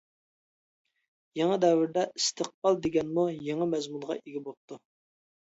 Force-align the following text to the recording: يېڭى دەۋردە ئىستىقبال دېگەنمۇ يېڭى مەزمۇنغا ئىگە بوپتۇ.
يېڭى 1.39 1.57
دەۋردە 1.65 2.05
ئىستىقبال 2.21 2.81
دېگەنمۇ 2.87 3.27
يېڭى 3.51 3.69
مەزمۇنغا 3.75 4.19
ئىگە 4.19 4.45
بوپتۇ. 4.49 4.83